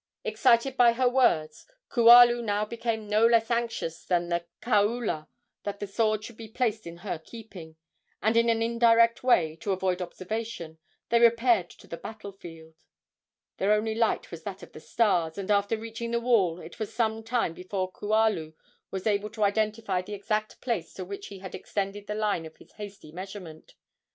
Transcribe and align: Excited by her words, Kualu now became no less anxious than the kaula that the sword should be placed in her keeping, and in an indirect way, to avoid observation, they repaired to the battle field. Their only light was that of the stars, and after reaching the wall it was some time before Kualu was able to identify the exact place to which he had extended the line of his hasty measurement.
Excited 0.23 0.75
by 0.77 0.93
her 0.93 1.07
words, 1.07 1.67
Kualu 1.91 2.43
now 2.43 2.65
became 2.65 3.07
no 3.07 3.23
less 3.27 3.51
anxious 3.51 4.03
than 4.03 4.29
the 4.29 4.47
kaula 4.59 5.27
that 5.61 5.79
the 5.79 5.85
sword 5.85 6.23
should 6.23 6.37
be 6.37 6.47
placed 6.47 6.87
in 6.87 6.97
her 7.05 7.19
keeping, 7.19 7.75
and 8.19 8.35
in 8.35 8.49
an 8.49 8.63
indirect 8.63 9.21
way, 9.23 9.55
to 9.57 9.71
avoid 9.71 10.01
observation, 10.01 10.79
they 11.09 11.19
repaired 11.19 11.69
to 11.69 11.85
the 11.85 11.97
battle 11.97 12.31
field. 12.31 12.77
Their 13.57 13.73
only 13.73 13.93
light 13.93 14.31
was 14.31 14.41
that 14.41 14.63
of 14.63 14.71
the 14.71 14.79
stars, 14.79 15.37
and 15.37 15.51
after 15.51 15.77
reaching 15.77 16.09
the 16.09 16.19
wall 16.19 16.59
it 16.59 16.79
was 16.79 16.91
some 16.91 17.23
time 17.23 17.53
before 17.53 17.91
Kualu 17.93 18.55
was 18.89 19.05
able 19.05 19.29
to 19.29 19.43
identify 19.43 20.01
the 20.01 20.15
exact 20.15 20.59
place 20.61 20.95
to 20.95 21.05
which 21.05 21.27
he 21.27 21.37
had 21.37 21.53
extended 21.53 22.07
the 22.07 22.15
line 22.15 22.47
of 22.47 22.57
his 22.57 22.71
hasty 22.71 23.11
measurement. 23.11 23.75